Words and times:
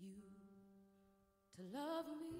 you 0.00 0.12
to 1.56 1.62
love 1.76 2.06
me. 2.06 2.36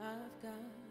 I've 0.00 0.42
got 0.42 0.87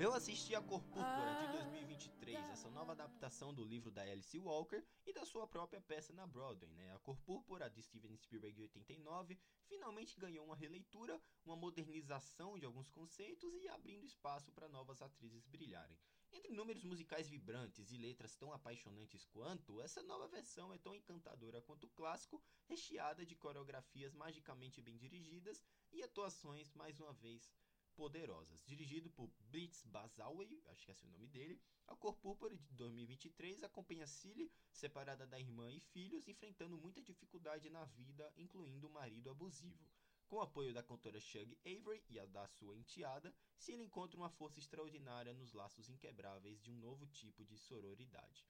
Eu 0.00 0.14
assisti 0.14 0.54
a 0.54 0.62
Cor 0.62 0.80
Púrpura 0.80 1.34
de 1.40 1.52
2023, 1.54 2.38
essa 2.50 2.70
nova 2.70 2.92
adaptação 2.92 3.52
do 3.52 3.64
livro 3.64 3.90
da 3.90 4.02
Alice 4.02 4.38
Walker 4.38 4.80
e 5.04 5.12
da 5.12 5.24
sua 5.24 5.44
própria 5.44 5.80
peça 5.80 6.12
na 6.12 6.24
Broadway, 6.24 6.70
né? 6.70 6.94
A 6.94 7.00
Cor 7.00 7.18
Púrpura 7.18 7.68
de 7.68 7.82
Steven 7.82 8.16
Spielberg 8.16 8.54
de 8.54 8.62
89 8.62 9.36
finalmente 9.66 10.16
ganhou 10.16 10.44
uma 10.44 10.54
releitura, 10.54 11.20
uma 11.44 11.56
modernização 11.56 12.56
de 12.56 12.64
alguns 12.64 12.88
conceitos 12.88 13.52
e 13.56 13.68
abrindo 13.70 14.06
espaço 14.06 14.52
para 14.52 14.68
novas 14.68 15.02
atrizes 15.02 15.44
brilharem. 15.48 15.98
Entre 16.30 16.52
números 16.52 16.84
musicais 16.84 17.28
vibrantes 17.28 17.90
e 17.90 17.96
letras 17.96 18.36
tão 18.36 18.52
apaixonantes 18.52 19.24
quanto, 19.24 19.80
essa 19.80 20.00
nova 20.04 20.28
versão 20.28 20.72
é 20.72 20.78
tão 20.78 20.94
encantadora 20.94 21.60
quanto 21.62 21.86
o 21.86 21.90
clássico, 21.90 22.40
recheada 22.66 23.26
de 23.26 23.34
coreografias 23.34 24.14
magicamente 24.14 24.80
bem 24.80 24.96
dirigidas 24.96 25.60
e 25.90 26.04
atuações 26.04 26.72
mais 26.74 27.00
uma 27.00 27.12
vez 27.14 27.50
Poderosas, 27.98 28.62
dirigido 28.64 29.10
por 29.10 29.28
Blitz 29.50 29.82
Bazaway, 29.82 30.62
acho 30.66 30.84
que 30.84 30.92
é 30.92 30.94
esse 30.94 31.04
o 31.04 31.10
nome 31.10 31.26
dele. 31.26 31.60
A 31.88 31.96
Cor 31.96 32.14
Púrpura 32.14 32.56
de 32.56 32.72
2023 32.74 33.64
acompanha 33.64 34.06
Cilly, 34.06 34.52
separada 34.70 35.26
da 35.26 35.40
irmã 35.40 35.68
e 35.72 35.80
filhos, 35.80 36.28
enfrentando 36.28 36.78
muita 36.78 37.02
dificuldade 37.02 37.68
na 37.68 37.84
vida, 37.86 38.32
incluindo 38.36 38.86
o 38.86 38.92
marido 38.92 39.30
abusivo. 39.30 39.84
Com 40.28 40.36
o 40.36 40.40
apoio 40.40 40.72
da 40.72 40.80
cantora 40.80 41.18
Shug 41.18 41.58
Avery 41.66 42.00
e 42.08 42.20
a 42.20 42.26
da 42.26 42.46
sua 42.46 42.76
enteada, 42.76 43.34
Cilly 43.56 43.82
encontra 43.82 44.16
uma 44.16 44.30
força 44.30 44.60
extraordinária 44.60 45.34
nos 45.34 45.52
laços 45.52 45.88
inquebráveis 45.88 46.62
de 46.62 46.70
um 46.70 46.76
novo 46.76 47.04
tipo 47.04 47.44
de 47.44 47.58
sororidade 47.58 48.46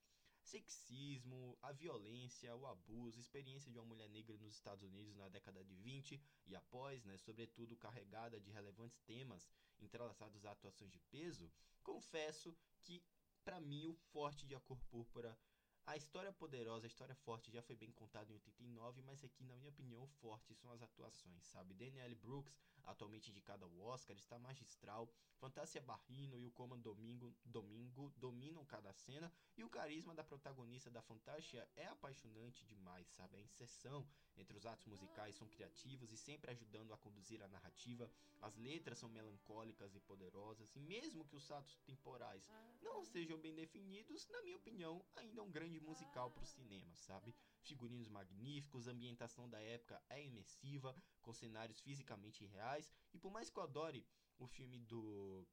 sexismo, 0.49 1.59
a 1.63 1.73
violência, 1.73 2.57
o 2.57 2.67
abuso, 2.67 3.21
experiência 3.21 3.71
de 3.71 3.79
uma 3.79 3.85
mulher 3.85 4.09
negra 4.09 4.37
nos 4.39 4.55
Estados 4.55 4.83
Unidos 4.83 5.15
na 5.15 5.29
década 5.29 5.63
de 5.63 5.75
20 5.75 6.21
e 6.47 6.57
após, 6.57 7.05
né, 7.05 7.17
sobretudo 7.19 7.77
carregada 7.77 8.41
de 8.41 8.51
relevantes 8.51 8.99
temas 9.01 9.47
entrelaçados 9.79 10.45
a 10.45 10.53
atuações 10.53 10.91
de 10.91 10.99
peso, 11.11 11.53
confesso 11.83 12.57
que 12.81 13.03
para 13.45 13.61
mim 13.61 13.87
o 13.89 13.95
forte 14.13 14.47
de 14.47 14.55
A 14.55 14.61
Cor 14.61 14.81
Púrpura 14.91 15.39
a 15.89 15.97
história 15.97 16.31
poderosa, 16.31 16.85
a 16.85 16.87
história 16.87 17.15
forte 17.15 17.51
já 17.51 17.63
foi 17.63 17.75
bem 17.75 17.91
contada 17.93 18.31
em 18.31 18.35
89, 18.35 19.01
mas 19.01 19.25
aqui, 19.25 19.43
na 19.43 19.57
minha 19.57 19.71
opinião, 19.71 20.07
forte 20.21 20.55
são 20.55 20.71
as 20.71 20.83
atuações, 20.83 21.47
sabe? 21.47 21.73
Danielle 21.73 22.15
Brooks, 22.15 22.55
atualmente 22.85 23.31
indicada 23.31 23.65
ao 23.65 23.81
Oscar, 23.81 24.15
está 24.15 24.39
magistral. 24.39 25.11
Fantasia 25.39 25.81
Barrino 25.81 26.39
e 26.39 26.45
o 26.45 26.51
Coman 26.51 26.79
Domingo, 26.81 27.35
Domingo 27.43 28.13
dominam 28.17 28.67
cada 28.67 28.93
cena. 28.93 29.33
E 29.57 29.65
o 29.65 29.71
carisma 29.71 30.15
da 30.15 30.23
protagonista 30.23 30.91
da 30.91 31.01
Fantasia 31.01 31.67
é 31.75 31.87
apaixonante 31.87 32.67
demais, 32.67 33.09
sabe? 33.09 33.37
A 33.37 33.41
inserção 33.41 34.07
entre 34.37 34.57
os 34.57 34.67
atos 34.67 34.87
musicais 34.87 35.37
são 35.37 35.49
criativos 35.49 36.13
e 36.13 36.19
sempre 36.19 36.51
ajudando 36.51 36.93
a 36.93 36.99
conduzir 36.99 37.43
a 37.43 37.49
narrativa. 37.49 38.11
As 38.41 38.57
letras 38.57 38.99
são 38.99 39.09
melancólicas 39.09 39.95
e 39.95 40.01
poderosas, 40.01 40.75
e 40.77 40.81
mesmo 40.81 41.25
que 41.25 41.37
os 41.37 41.45
saltos 41.45 41.79
temporais 41.81 42.49
não 42.83 43.05
sejam 43.05 43.39
bem 43.39 43.55
definidos, 43.55 44.29
na 44.29 44.43
minha 44.43 44.57
opinião, 44.57 45.05
ainda 45.17 45.41
é 45.41 45.43
um 45.43 45.51
grande 45.51 45.78
musical 45.81 46.31
para 46.31 46.43
o 46.43 46.47
cinema, 46.47 46.95
sabe? 46.97 47.35
Figurinos 47.61 48.09
magníficos, 48.09 48.89
a 48.89 48.93
ambientação 48.93 49.49
da 49.49 49.61
época 49.61 50.03
é 50.09 50.25
imersiva, 50.25 50.95
com 51.21 51.33
cenários 51.33 51.81
fisicamente 51.81 52.45
reais, 52.45 52.93
e 53.13 53.19
por 53.19 53.31
mais 53.31 53.51
que 53.51 53.59
eu 53.59 53.63
adore 53.63 54.07
o 54.39 54.47
filme 54.47 54.79
do 54.79 55.47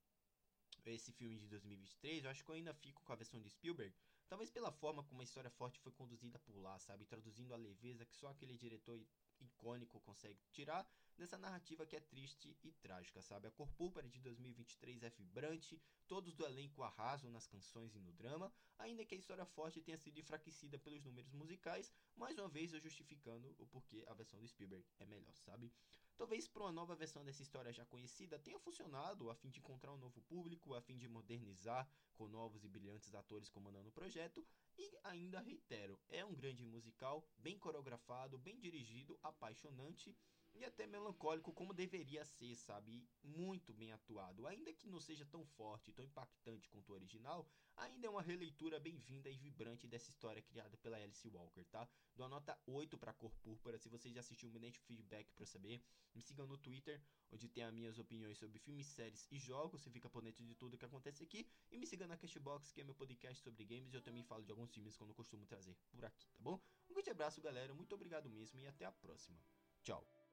esse 0.86 1.12
filme 1.12 1.38
de 1.38 1.48
2023, 1.48 2.24
eu 2.24 2.30
acho 2.30 2.44
que 2.44 2.52
eu 2.52 2.56
ainda 2.56 2.74
fico 2.74 3.02
com 3.04 3.12
a 3.12 3.16
versão 3.16 3.42
de 3.42 3.50
Spielberg, 3.50 3.96
talvez 4.28 4.50
pela 4.50 4.72
forma 4.72 5.04
como 5.04 5.22
a 5.22 5.24
história 5.24 5.50
forte 5.50 5.80
foi 5.80 5.92
conduzida 5.92 6.40
por 6.40 6.56
lá, 6.58 6.78
sabe, 6.80 7.06
traduzindo 7.06 7.54
a 7.54 7.58
leveza 7.58 8.06
que 8.06 8.16
só 8.16 8.28
aquele 8.28 8.58
diretor 8.58 9.00
icônico 9.40 10.00
consegue 10.02 10.40
tirar 10.52 10.88
dessa 11.18 11.38
narrativa 11.38 11.86
que 11.86 11.96
é 11.96 12.00
triste 12.00 12.58
e 12.64 12.72
trágica, 12.74 13.22
sabe? 13.22 13.48
A 13.48 13.52
Cor 13.52 13.70
Púrpura 13.72 14.08
de 14.08 14.20
2023 14.20 15.04
é 15.04 15.10
vibrante, 15.10 15.82
todos 16.08 16.34
do 16.34 16.46
elenco 16.46 16.84
arrasam 16.84 17.32
nas 17.32 17.48
canções 17.48 17.96
e 17.96 18.00
no 18.00 18.12
drama, 18.14 18.52
ainda 18.78 19.06
que 19.06 19.16
a 19.16 19.18
história 19.18 19.46
forte 19.46 19.82
tenha 19.82 19.98
sido 19.98 20.20
enfraquecida 20.20 20.78
pelos 20.78 21.04
números 21.04 21.34
musicais, 21.34 21.92
mais 22.16 22.38
uma 22.38 22.50
vez 22.50 22.74
eu 22.74 22.80
justificando 22.80 23.56
o 23.58 23.66
porquê 23.68 24.04
a 24.08 24.14
versão 24.14 24.40
do 24.40 24.48
Spielberg 24.48 24.86
é 25.00 25.06
melhor, 25.06 25.36
sabe? 25.38 25.72
Talvez 26.18 26.48
para 26.48 26.64
uma 26.64 26.72
nova 26.72 26.96
versão 26.96 27.26
dessa 27.26 27.42
história 27.42 27.74
já 27.74 27.86
conhecida 27.86 28.40
tenha 28.40 28.58
funcionado 28.58 29.30
a 29.30 29.36
fim 29.36 29.50
de 29.50 29.60
encontrar 29.60 29.92
um 29.92 29.98
novo 29.98 30.22
público, 30.22 30.74
a 30.74 30.82
fim 30.82 30.98
de 30.98 31.10
modernizar 31.10 31.86
com 32.16 32.28
novos 32.30 32.64
e 32.64 32.70
brilhantes 32.70 33.14
atores 33.14 33.50
comandando 33.50 33.90
o 33.90 33.92
projeto, 33.92 34.46
e 34.78 34.98
ainda 35.04 35.42
reitero, 35.42 36.00
é 36.08 36.24
um 36.24 36.34
grande 36.34 36.64
musical, 36.64 37.28
bem 37.38 37.60
coreografado, 37.60 38.38
bem 38.38 38.58
dirigido, 38.58 39.20
apaixonante 39.22 40.16
e 40.56 40.64
até 40.64 40.88
melancólico 40.88 41.54
como 41.54 41.74
deveria 41.74 42.24
ser, 42.24 42.56
sabe? 42.56 43.08
Muito 43.24 43.74
bem 43.74 43.92
atuado. 43.92 44.48
Ainda 44.48 44.74
que 44.74 44.88
não 44.88 45.00
seja 45.00 45.26
tão 45.26 45.46
forte, 45.46 45.92
tão 45.92 46.06
impactante 46.06 46.70
quanto 46.70 46.90
o 46.90 46.94
original, 46.94 47.48
ainda 47.76 48.08
é 48.08 48.10
uma 48.10 48.22
releitura 48.22 48.80
bem-vinda 48.80 49.30
e 49.30 49.38
vibrante 49.38 49.88
dessa 49.88 50.10
história 50.10 50.42
criada 50.42 50.78
pela 50.78 50.98
Alice 50.98 51.28
Walker, 51.28 51.64
tá? 51.66 51.88
Dou 52.16 52.26
a 52.26 52.30
nota 52.30 52.58
8 52.66 52.98
para 52.98 53.14
Cor 53.14 53.36
Púrpura. 53.38 53.78
Se 53.78 53.90
você 53.90 54.10
já 54.10 54.22
assistiu, 54.22 54.50
me 54.50 54.60
deixe 54.60 54.80
feedback 54.80 55.32
para 55.34 55.46
saber. 55.46 55.84
Me 56.14 56.22
sigam 56.22 56.48
no 56.48 56.58
Twitter, 56.58 57.02
onde 57.32 57.50
tem 57.50 57.64
as 57.64 57.74
minhas 57.74 58.00
opiniões 58.00 58.38
sobre 58.38 58.58
filmes, 58.60 58.88
séries 58.88 59.28
e 59.30 59.38
jogos. 59.38 59.82
Você 59.82 59.92
fica 59.92 60.10
por 60.10 60.24
dentro 60.24 60.44
de 60.46 60.56
tudo 60.56 60.78
que 60.78 60.86
acontece 60.86 61.22
aqui. 61.22 61.46
E 61.70 61.78
me 61.78 61.86
siga 61.86 62.08
na 62.08 62.16
Cashbox, 62.16 62.72
que 62.72 62.80
é 62.80 62.84
meu 62.84 62.96
podcast 62.96 63.44
sobre 63.44 63.66
games. 63.66 63.94
Eu 63.94 64.02
também 64.02 64.24
falo 64.24 64.46
de 64.46 64.52
alguns 64.52 64.72
filmes 64.72 64.96
que 64.96 65.04
eu 65.04 65.08
não 65.08 65.14
costumo 65.14 65.46
trazer 65.46 65.76
por 65.92 66.06
aqui, 66.06 66.28
tá 66.30 66.40
bom? 66.40 66.62
Um 66.90 66.94
grande 66.94 67.10
abraço, 67.10 67.42
galera. 67.42 67.74
Muito 67.74 67.94
obrigado 67.94 68.30
mesmo 68.30 68.60
e 68.60 68.68
até 68.68 68.86
a 68.86 68.92
próxima. 68.92 69.38
Tchau. 69.84 70.25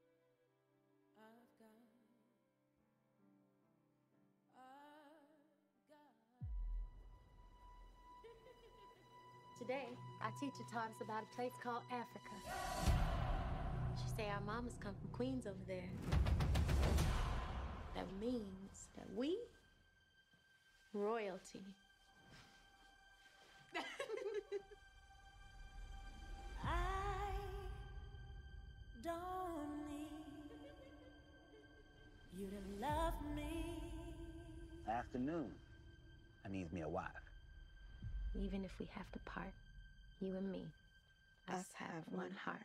Today, 9.63 9.87
our 10.21 10.33
teacher 10.41 10.65
taught 10.73 10.89
us 10.89 11.01
about 11.01 11.23
a 11.23 11.37
place 11.37 11.53
called 11.63 11.83
Africa. 11.93 12.35
She 13.97 14.09
say 14.17 14.29
our 14.29 14.41
mamas 14.41 14.75
come 14.81 14.93
from 15.01 15.11
Queens 15.13 15.47
over 15.47 15.55
there. 15.69 15.89
That 17.95 18.07
means 18.21 18.89
that 18.97 19.07
we 19.15 19.39
royalty. 20.93 21.63
I 26.65 27.31
don't 29.05 29.69
need 29.89 30.09
you 32.37 32.49
to 32.49 32.63
love 32.81 33.15
me. 33.37 33.81
Afternoon. 34.91 35.53
I 36.45 36.49
needs 36.49 36.73
me 36.73 36.81
a 36.81 36.89
wife. 36.89 37.22
Even 38.35 38.65
if 38.65 38.73
we 38.79 38.87
have 38.95 39.11
to 39.13 39.19
part, 39.21 39.53
you 40.21 40.35
and 40.37 40.51
me, 40.51 40.65
us 41.53 41.67
have 41.77 42.05
one 42.11 42.31
heart. 42.45 42.65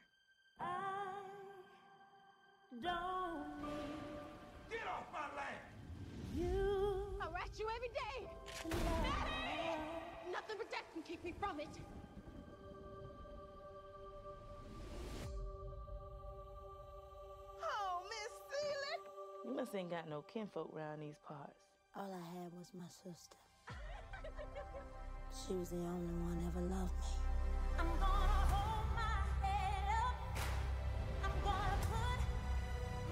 I 0.59 1.05
don't 2.81 3.61
need 3.63 3.99
Get 4.69 4.87
off 4.87 5.07
my 5.11 5.27
land! 5.35 5.59
you. 6.33 7.19
I 7.21 7.25
rat 7.33 7.51
you 7.59 7.67
every 7.75 7.91
day. 7.93 8.29
to 8.61 8.67
love 8.85 10.31
Nothing 10.31 10.55
but 10.57 10.71
death 10.71 10.87
can 10.93 11.03
keep 11.03 11.23
me 11.23 11.33
from 11.39 11.59
it. 11.59 11.67
Oh, 17.63 18.01
Miss 18.09 18.31
Seeley. 18.49 18.97
You 19.45 19.55
must 19.55 19.75
ain't 19.75 19.89
got 19.89 20.09
no 20.09 20.21
kinfolk 20.21 20.71
around 20.75 20.99
these 20.99 21.17
parts. 21.27 21.59
All 21.95 22.13
I 22.13 22.41
had 22.41 22.53
was 22.53 22.71
my 22.73 22.87
sister. 22.87 23.37
She 25.45 25.53
was 25.53 25.69
the 25.69 25.75
only 25.77 26.13
one 26.25 26.37
ever 26.47 26.61
loved 26.65 26.93
me. 26.97 27.13
I'm 27.77 27.87
gonna 27.99 28.41
hold 28.49 28.87
my 28.95 29.17
head 29.45 29.85
up. 30.01 30.17
I'm 31.23 31.37
gonna 31.43 31.77
put 31.93 32.19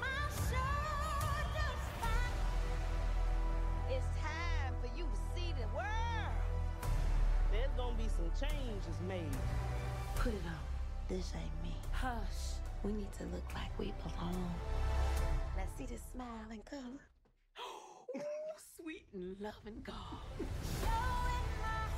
my 0.02 0.22
shoulders 0.34 1.86
back. 2.02 2.34
It's 3.90 4.10
time 4.20 4.74
for 4.82 4.90
you 4.98 5.06
to 5.06 5.20
see 5.36 5.54
the 5.54 5.68
world. 5.76 6.34
There's 7.52 7.72
gonna 7.78 7.96
be 7.96 8.10
some 8.10 8.32
changes 8.34 8.98
made. 9.08 9.38
Put 10.16 10.34
it 10.34 10.46
on. 10.48 10.66
This 11.08 11.32
ain't 11.36 11.64
me. 11.64 11.76
Hush. 11.92 12.58
We 12.84 12.92
need 12.92 13.14
to 13.20 13.24
look 13.26 13.48
like 13.54 13.78
we 13.78 13.94
belong. 14.02 14.56
Now 15.56 15.64
see 15.78 15.86
this 15.86 16.02
smile 16.12 16.50
and 16.50 16.66
color. 16.66 17.06
Sweet 18.76 19.06
and 19.14 19.40
loving 19.40 19.84
God. 19.84 21.35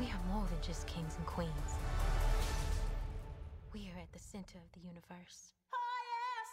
we 0.00 0.06
are 0.06 0.20
more 0.32 0.46
than 0.48 0.60
just 0.60 0.86
kings 0.86 1.14
and 1.16 1.26
queens. 1.26 1.50
We 3.72 3.90
are 3.94 4.00
at 4.00 4.12
the 4.12 4.18
center 4.18 4.58
of 4.58 4.70
the 4.72 4.80
universe. 4.86 5.52
Oh, 5.72 6.00
yes, 6.10 6.50